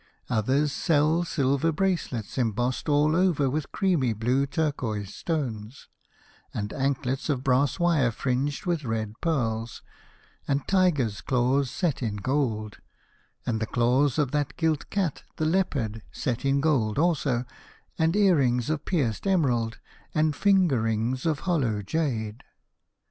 [0.31, 5.89] Others sell silver bracelets embossed all over with creamy blue turquoise stones,
[6.55, 9.83] and anklets of brass wire fringed with little pearls,
[10.47, 12.79] and tigers' claws set in gold,
[13.45, 17.45] and the claws of that gilt cat, the leopard, set in gold also,
[17.99, 19.77] and ear rings of pierced emerald,
[20.15, 22.43] and finger rings of hollowed jade.